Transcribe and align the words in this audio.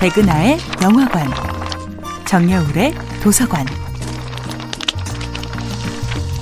백은하의 0.00 0.56
영화관, 0.82 1.26
정여울의 2.24 2.94
도서관. 3.22 3.66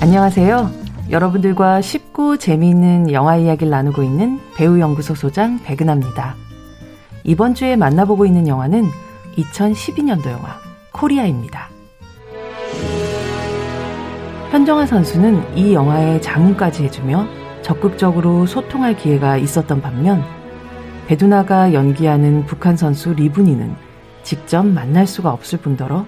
안녕하세요. 0.01 0.71
여러분들과 1.09 1.81
쉽고 1.81 2.37
재미있는 2.37 3.11
영화 3.11 3.35
이야기를 3.35 3.69
나누고 3.69 4.01
있는 4.01 4.39
배우연구소 4.55 5.13
소장 5.13 5.59
백은하입니다. 5.61 6.35
이번 7.25 7.53
주에 7.53 7.75
만나보고 7.75 8.25
있는 8.25 8.47
영화는 8.47 8.85
2012년도 9.35 10.27
영화 10.27 10.55
코리아입니다. 10.93 11.67
현정아 14.51 14.85
선수는 14.85 15.57
이 15.57 15.73
영화에 15.73 16.21
자문까지 16.21 16.85
해주며 16.85 17.27
적극적으로 17.61 18.45
소통할 18.45 18.95
기회가 18.95 19.35
있었던 19.35 19.81
반면 19.81 20.38
베두나가 21.09 21.73
연기하는 21.73 22.45
북한 22.45 22.77
선수 22.77 23.15
리브니는 23.15 23.73
직접 24.21 24.63
만날 24.63 25.07
수가 25.07 25.31
없을 25.31 25.57
뿐더러 25.57 26.05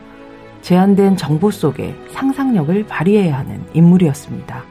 제한된 0.61 1.17
정보 1.17 1.49
속에 1.49 1.95
상상력을 2.11 2.85
발휘해야 2.85 3.35
하는 3.35 3.63
인물이었습니다. 3.73 4.63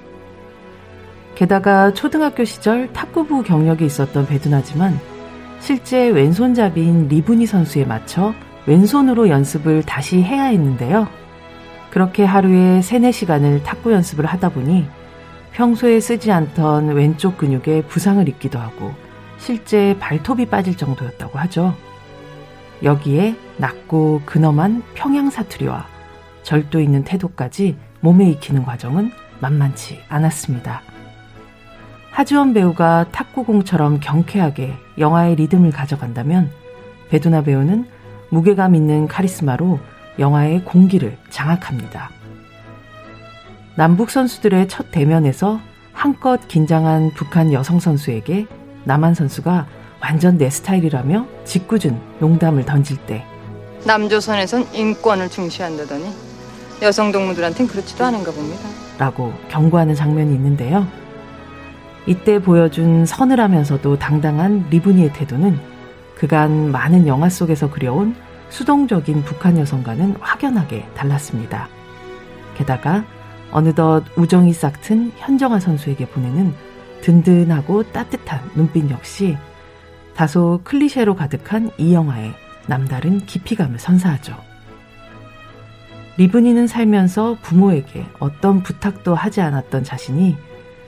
게다가 1.35 1.93
초등학교 1.95 2.45
시절 2.45 2.93
탁구부 2.93 3.43
경력이 3.43 3.85
있었던 3.85 4.29
베두나지만 4.29 5.01
실제 5.59 6.09
왼손잡이인 6.11 7.09
리브니 7.09 7.47
선수에 7.47 7.85
맞춰 7.85 8.33
왼손으로 8.67 9.31
연습을 9.31 9.83
다시 9.83 10.23
해야 10.23 10.45
했는데요. 10.45 11.09
그렇게 11.91 12.25
하루에 12.25 12.83
3, 12.83 13.03
4시간을 13.03 13.65
탁구 13.65 13.93
연습을 13.93 14.27
하다 14.27 14.51
보니 14.51 14.87
평소에 15.55 15.99
쓰지 15.99 16.31
않던 16.31 16.91
왼쪽 16.91 17.37
근육에 17.37 17.83
부상을 17.89 18.29
입기도 18.29 18.61
하고 18.61 18.93
실제 19.41 19.97
발톱이 19.99 20.47
빠질 20.47 20.77
정도였다고 20.77 21.39
하죠. 21.41 21.75
여기에 22.83 23.35
낮고 23.57 24.23
근엄한 24.27 24.83
평양 24.95 25.31
사투리와 25.31 25.87
절도 26.43 26.81
있는 26.81 27.05
태도까지 27.05 27.77
몸에 28.01 28.31
익히는 28.31 28.65
과정은 28.65 29.11
만만치 29.41 30.03
않았습니다. 30.09 30.83
하지원 32.11 32.53
배우가 32.53 33.07
탁구공처럼 33.13 34.01
경쾌하게 34.01 34.75
영화의 34.99 35.37
리듬을 35.37 35.71
가져간다면 35.71 36.51
베두나 37.09 37.43
배우는 37.43 37.87
무게감 38.31 38.75
있는 38.75 39.09
카리스마로 39.09 39.81
영화의 40.19 40.65
공기를 40.65 41.17
장악합니다. 41.31 42.11
남북 43.75 44.11
선수들의 44.11 44.69
첫 44.69 44.91
대면에서 44.91 45.61
한껏 45.93 46.47
긴장한 46.49 47.13
북한 47.15 47.53
여성 47.53 47.81
선수에게 47.81 48.47
남한 48.85 49.15
선수가 49.15 49.67
완전 50.01 50.39
내 50.39 50.49
스타일이라며 50.49 51.27
짓궂은 51.45 52.01
농담을 52.21 52.65
던질 52.65 52.97
때 53.07 53.25
남조선에선 53.87 54.75
인권을 54.75 55.29
중시한다더니 55.29 56.11
여성 56.83 57.13
동무들한텐 57.13 57.67
그렇지도 57.67 58.05
않은가 58.05 58.33
봅니다. 58.33 58.69
라고 58.99 59.33
경고하는 59.49 59.95
장면이 59.95 60.35
있는데요. 60.35 60.87
이때 62.07 62.41
보여준 62.41 63.05
서늘하면서도 63.05 63.99
당당한 63.99 64.67
리브니의 64.71 65.13
태도는 65.13 65.59
그간 66.15 66.71
많은 66.71 67.07
영화 67.07 67.29
속에서 67.29 67.71
그려온 67.71 68.15
수동적인 68.49 69.25
북한 69.25 69.59
여성과는 69.59 70.17
확연하게 70.21 70.87
달랐습니다. 70.95 71.69
게다가 72.57 73.05
어느덧 73.53 74.05
우정이 74.17 74.53
싹튼 74.53 75.13
현정아 75.17 75.61
선수에게 75.61 76.07
보내는 76.07 76.55
든든하고 77.03 77.85
따뜻한 77.93 78.51
눈빛 78.55 78.91
역시 78.91 79.37
다소 80.15 80.61
클리셰로 80.65 81.17
가득한 81.17 81.71
이 81.79 81.95
영화의 81.95 82.35
남다른 82.67 83.25
깊이감을 83.25 83.79
선사하죠. 83.79 84.37
리브니는 86.17 86.67
살면서 86.67 87.39
부모에게 87.41 88.05
어떤 88.19 88.63
부탁도 88.63 89.15
하지 89.15 89.41
않았던 89.41 89.85
자신이 89.85 90.37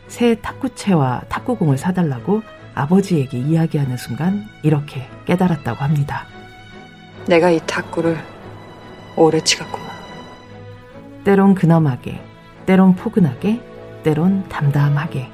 새 0.09 0.35
탁구채와 0.35 1.23
탁구공을 1.29 1.79
사달라고 1.79 2.43
아버지에게 2.75 3.39
이야기하는 3.39 3.97
순간 3.97 4.45
이렇게 4.63 5.09
깨달았다고 5.25 5.83
합니다. 5.83 6.27
내가 7.27 7.51
이 7.51 7.61
탁구를 7.67 8.19
오래 9.17 9.41
치갔구나. 9.41 9.93
때론 11.25 11.55
근엄하게, 11.55 12.21
때론 12.67 12.95
포근하게, 12.97 13.63
때론 14.03 14.49
담담하게. 14.49 15.31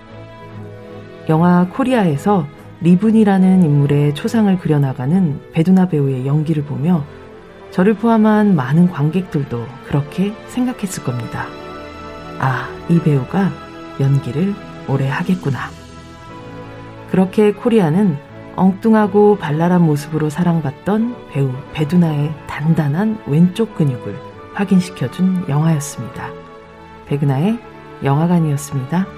영화 1.29 1.67
코리아에서 1.69 2.47
리븐이라는 2.81 3.63
인물의 3.63 4.15
초상을 4.15 4.57
그려나가는 4.59 5.41
베두나 5.53 5.89
배우의 5.89 6.27
연기를 6.27 6.65
보며 6.65 7.05
저를 7.71 7.95
포함한 7.95 8.57
많은 8.57 8.91
관객들도 8.91 9.67
그렇게 9.87 10.33
생각했을 10.47 11.05
겁니다. 11.05 11.47
아, 12.39 12.69
이 12.89 12.99
배우가 13.01 13.51
연기를 14.01 14.55
오래 14.89 15.09
하겠구나. 15.09 15.59
그렇게 17.11 17.53
코리아는 17.53 18.17
엉뚱하고 18.57 19.37
발랄한 19.37 19.83
모습으로 19.83 20.31
사랑받던 20.31 21.31
배우 21.31 21.53
베두나의 21.75 22.33
단단한 22.47 23.23
왼쪽 23.27 23.75
근육을 23.75 24.17
확인시켜준 24.55 25.45
영화였습니다. 25.49 26.31
백은하의 27.07 27.59
영화관이었습니다. 28.03 29.18